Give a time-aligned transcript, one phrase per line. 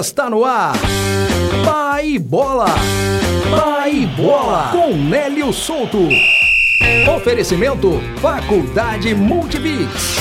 [0.00, 0.74] Está no ar.
[1.64, 2.66] Pai Bola.
[3.48, 4.72] Pai Bola.
[4.72, 6.08] Com Nélio Souto.
[7.16, 10.16] Oferecimento Faculdade Multibix.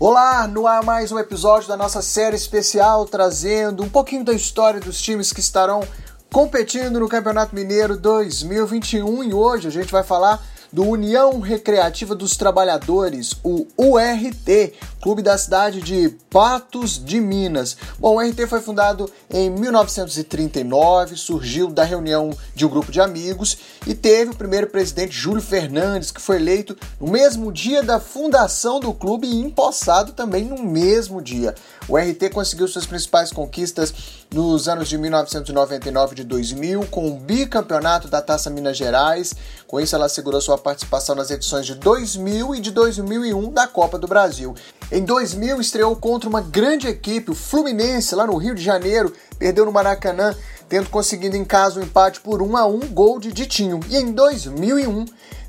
[0.00, 4.80] Olá, no ar mais um episódio da nossa série especial trazendo um pouquinho da história
[4.80, 5.84] dos times que estarão
[6.32, 10.44] competindo no Campeonato Mineiro 2021 e hoje a gente vai falar
[10.74, 17.76] do União Recreativa dos Trabalhadores, o URT, clube da cidade de Patos de Minas.
[17.96, 23.56] Bom, o URT foi fundado em 1939, surgiu da reunião de um grupo de amigos
[23.86, 28.80] e teve o primeiro presidente Júlio Fernandes, que foi eleito no mesmo dia da fundação
[28.80, 31.54] do clube e empossado também no mesmo dia.
[31.86, 33.94] O RT conseguiu suas principais conquistas
[34.32, 39.34] nos anos de 1999 e de 2000, com o bicampeonato da Taça Minas Gerais.
[39.68, 43.98] Com isso, ela assegurou sua participação nas edições de 2000 e de 2001 da Copa
[43.98, 44.54] do Brasil.
[44.90, 49.66] Em 2000, estreou contra uma grande equipe, o Fluminense, lá no Rio de Janeiro, perdeu
[49.66, 50.34] no Maracanã,
[50.66, 53.78] tendo conseguido em casa um empate por 1 a 1 gol de Ditinho.
[53.90, 55.04] E em 2001,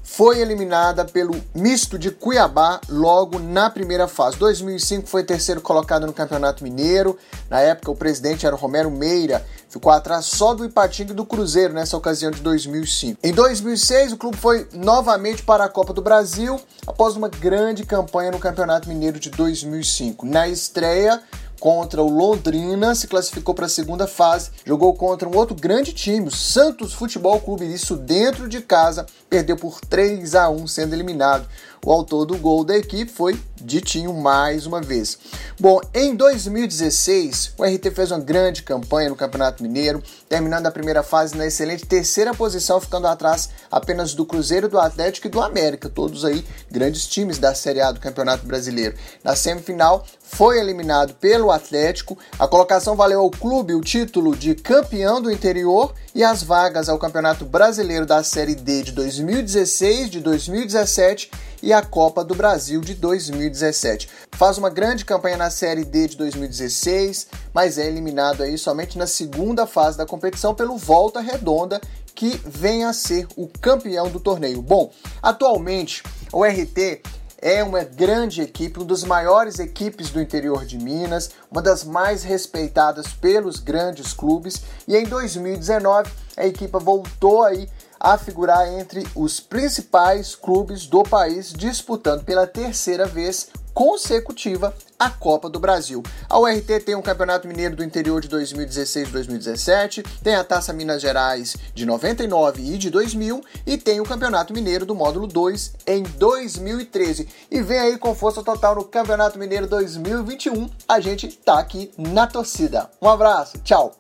[0.06, 4.38] foi eliminada pelo misto de Cuiabá logo na primeira fase.
[4.38, 7.18] 2005 foi terceiro colocado no Campeonato Mineiro.
[7.50, 11.26] Na época o presidente era o Romero Meira, ficou atrás só do Ipatinga e do
[11.26, 13.20] Cruzeiro nessa ocasião de 2005.
[13.24, 18.30] Em 2006 o clube foi novamente para a Copa do Brasil após uma grande campanha
[18.30, 20.24] no Campeonato Mineiro de 2005.
[20.24, 21.20] Na estreia
[21.60, 26.28] contra o Londrina, se classificou para a segunda fase, jogou contra um outro grande time,
[26.28, 31.48] o Santos Futebol Clube, isso dentro de casa, perdeu por 3 a 1 sendo eliminado.
[31.86, 35.18] O autor do gol da equipe foi Ditinho mais uma vez.
[35.60, 41.02] Bom, em 2016, o RT fez uma grande campanha no Campeonato Mineiro, terminando a primeira
[41.02, 45.90] fase na excelente terceira posição, ficando atrás apenas do Cruzeiro, do Atlético e do América,
[45.90, 48.96] todos aí grandes times da Série A do Campeonato Brasileiro.
[49.24, 52.18] Na semifinal, foi eliminado pelo Atlético.
[52.38, 56.98] A colocação valeu ao clube o título de campeão do interior e as vagas ao
[56.98, 61.32] Campeonato Brasileiro da Série D de 2016, de 2017
[61.62, 64.08] e a Copa do Brasil de 2017.
[64.34, 69.08] Faz uma grande campanha na Série D de 2016, mas é eliminado aí somente na
[69.08, 71.82] segunda fase da competição pelo Volta Redonda,
[72.14, 74.62] que vem a ser o campeão do torneio.
[74.62, 77.02] Bom, atualmente o RT
[77.42, 82.24] é uma grande equipe, uma das maiores equipes do interior de Minas, uma das mais
[82.24, 84.62] respeitadas pelos grandes clubes.
[84.88, 87.70] E em 2019 a equipe voltou aí
[88.00, 95.50] a figurar entre os principais clubes do país, disputando pela terceira vez consecutiva a Copa
[95.50, 96.02] do Brasil.
[96.30, 100.74] A URT tem um Campeonato Mineiro do Interior de 2016 e 2017, tem a Taça
[100.74, 105.74] Minas Gerais de 99 e de 2000 e tem o Campeonato Mineiro do Módulo 2
[105.86, 107.28] em 2013.
[107.52, 110.70] E vem aí com força total no Campeonato Mineiro 2021.
[110.88, 112.90] A gente tá aqui na torcida.
[113.02, 113.96] Um abraço, tchau.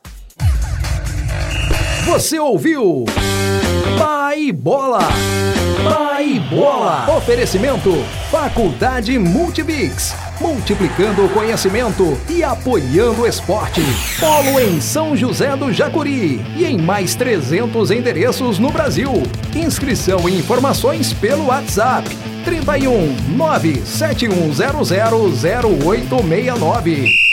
[2.06, 3.04] Você ouviu?
[3.98, 5.00] Pai Bola.
[5.84, 7.18] Pai Bola.
[7.18, 7.92] Oferecimento
[8.30, 10.14] Faculdade Multibix.
[10.40, 13.82] Multiplicando o conhecimento e apoiando o esporte.
[14.20, 19.12] Polo em São José do Jacuri e em mais 300 endereços no Brasil.
[19.56, 22.08] Inscrição e informações pelo WhatsApp
[22.46, 24.84] 31 97100
[25.82, 27.25] 0869.